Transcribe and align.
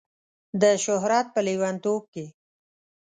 د 0.61 0.63
شهرت 0.83 1.27
په 1.33 1.39
لیونتوب 1.47 2.01
کې 2.13 2.25